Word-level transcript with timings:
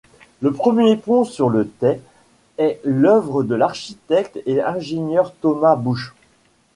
Le 0.41 0.51
premier 0.51 0.95
pont 0.97 1.25
sur 1.25 1.51
le 1.51 1.67
Tay 1.67 2.01
est 2.57 2.81
l’œuvre 2.83 3.43
de 3.43 3.53
l'architecte 3.53 4.39
et 4.47 4.59
ingénieur 4.59 5.31
Thomas 5.31 5.75
Bouch. 5.75 6.15